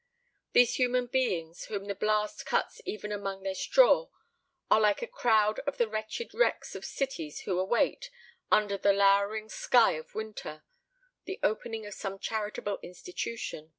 These 0.53 0.77
human 0.77 1.05
beings 1.05 1.65
whom 1.65 1.85
the 1.85 1.93
blast 1.93 2.43
cuts 2.43 2.81
even 2.85 3.11
among 3.11 3.43
their 3.43 3.53
straw 3.53 4.09
are 4.71 4.79
like 4.81 5.03
a 5.03 5.07
crowd 5.07 5.59
of 5.67 5.77
the 5.77 5.87
wretched 5.87 6.33
wrecks 6.33 6.73
of 6.73 6.85
cities 6.85 7.41
who 7.41 7.59
await, 7.59 8.09
under 8.51 8.79
the 8.79 8.93
lowering 8.93 9.47
sky 9.47 9.91
of 9.91 10.15
winter, 10.15 10.63
the 11.25 11.39
opening 11.43 11.85
of 11.85 11.93
some 11.93 12.17
charitable 12.17 12.79
institution. 12.81 13.69